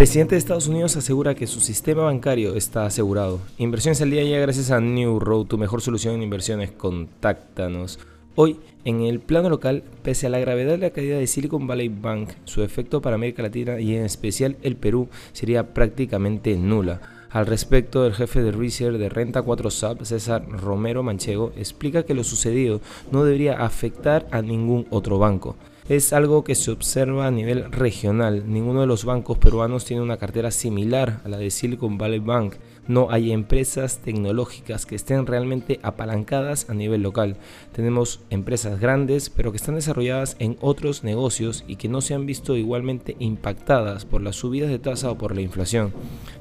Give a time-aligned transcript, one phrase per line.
[0.00, 3.38] presidente de Estados Unidos asegura que su sistema bancario está asegurado.
[3.58, 6.70] Inversiones al día ya gracias a New Road, tu mejor solución en inversiones.
[6.70, 7.98] Contáctanos.
[8.34, 8.56] Hoy,
[8.86, 12.30] en el plano local, pese a la gravedad de la caída de Silicon Valley Bank,
[12.46, 17.02] su efecto para América Latina y en especial el Perú sería prácticamente nula.
[17.28, 22.14] Al respecto, el jefe de Research de Renta 4 SAP, César Romero Manchego, explica que
[22.14, 22.80] lo sucedido
[23.12, 25.56] no debería afectar a ningún otro banco
[25.90, 28.44] es algo que se observa a nivel regional.
[28.46, 32.54] Ninguno de los bancos peruanos tiene una cartera similar a la de Silicon Valley Bank.
[32.86, 37.38] No hay empresas tecnológicas que estén realmente apalancadas a nivel local.
[37.72, 42.24] Tenemos empresas grandes, pero que están desarrolladas en otros negocios y que no se han
[42.24, 45.92] visto igualmente impactadas por las subidas de tasa o por la inflación.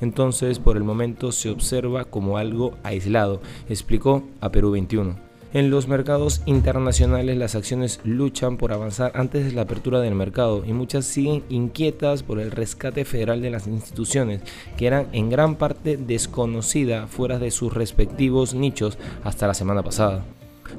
[0.00, 5.25] Entonces, por el momento se observa como algo aislado, explicó a Perú 21.
[5.56, 10.62] En los mercados internacionales las acciones luchan por avanzar antes de la apertura del mercado
[10.66, 14.42] y muchas siguen inquietas por el rescate federal de las instituciones
[14.76, 20.26] que eran en gran parte desconocidas fuera de sus respectivos nichos hasta la semana pasada.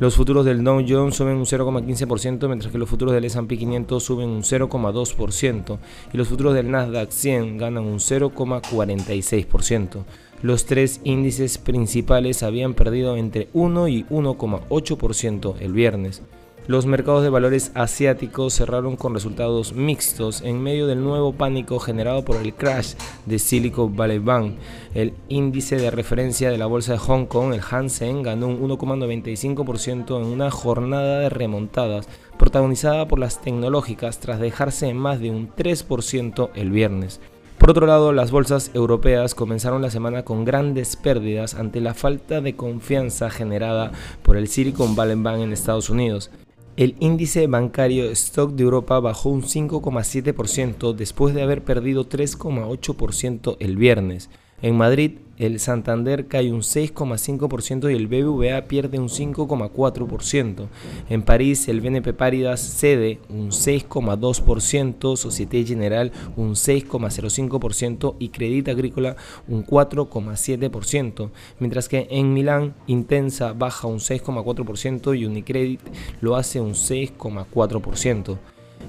[0.00, 4.02] Los futuros del Dow Jones suben un 0,15%, mientras que los futuros del S&P 500
[4.02, 5.78] suben un 0,2%
[6.14, 10.04] y los futuros del Nasdaq 100 ganan un 0,46%.
[10.42, 16.20] Los tres índices principales habían perdido entre 1 y 1,8% el viernes.
[16.66, 22.24] Los mercados de valores asiáticos cerraron con resultados mixtos en medio del nuevo pánico generado
[22.24, 22.94] por el crash
[23.26, 24.54] de Silicon Valley Bank.
[24.94, 30.20] El índice de referencia de la bolsa de Hong Kong, el Hansen, ganó un 1,95%
[30.20, 35.50] en una jornada de remontadas protagonizada por las tecnológicas tras dejarse en más de un
[35.54, 37.20] 3% el viernes.
[37.62, 42.40] Por otro lado, las bolsas europeas comenzaron la semana con grandes pérdidas ante la falta
[42.40, 43.92] de confianza generada
[44.24, 46.32] por el Silicon Valley Bank en Estados Unidos.
[46.76, 53.76] El índice bancario Stock de Europa bajó un 5,7% después de haber perdido 3,8% el
[53.76, 54.28] viernes.
[54.62, 60.68] En Madrid, el Santander cae un 6,5% y el BBVA pierde un 5,4%.
[61.10, 69.16] En París, el BNP Paribas cede un 6,2%, Societe General un 6,05% y Credit Agrícola
[69.48, 75.80] un 4,7%, mientras que en Milán Intensa baja un 6,4% y Unicredit
[76.20, 78.38] lo hace un 6,4%.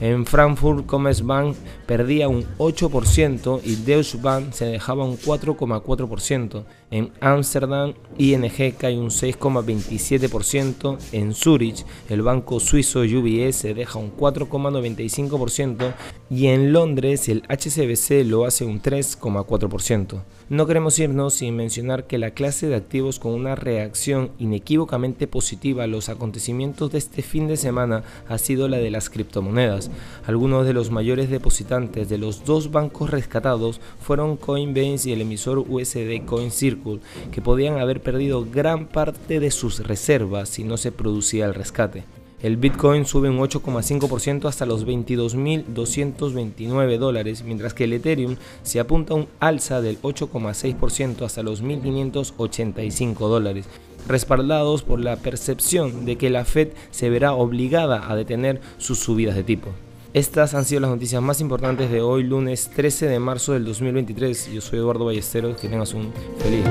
[0.00, 1.54] En Frankfurt, Commerzbank
[1.86, 6.64] perdía un 8% y Deutsche Bank se dejaba un 4,4%.
[6.90, 10.98] En Ámsterdam, ING cae un 6,27%.
[11.12, 15.92] En Zurich, el banco suizo UBS deja un 4,95%.
[16.30, 20.22] Y en Londres, el HCBC lo hace un 3,4%.
[20.48, 25.84] No queremos irnos sin mencionar que la clase de activos con una reacción inequívocamente positiva
[25.84, 29.89] a los acontecimientos de este fin de semana ha sido la de las criptomonedas.
[30.26, 35.58] Algunos de los mayores depositantes de los dos bancos rescatados fueron Coinbase y el emisor
[35.58, 37.00] USD CoinCircle
[37.32, 42.04] que podían haber perdido gran parte de sus reservas si no se producía el rescate.
[42.42, 49.12] El Bitcoin sube un 8,5% hasta los 22.229 dólares, mientras que el Ethereum se apunta
[49.12, 53.66] a un alza del 8,6% hasta los 1.585 dólares,
[54.06, 59.36] respaldados por la percepción de que la Fed se verá obligada a detener sus subidas
[59.36, 59.70] de tipo.
[60.12, 64.52] Estas han sido las noticias más importantes de hoy, lunes 13 de marzo del 2023.
[64.52, 65.60] Yo soy Eduardo Ballesteros.
[65.60, 66.64] Que tengas un feliz